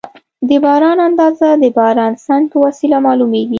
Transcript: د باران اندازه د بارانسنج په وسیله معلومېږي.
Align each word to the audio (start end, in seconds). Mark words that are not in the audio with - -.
د 0.47 0.49
باران 0.63 0.97
اندازه 1.07 1.49
د 1.63 1.65
بارانسنج 1.77 2.43
په 2.51 2.57
وسیله 2.65 2.97
معلومېږي. 3.05 3.49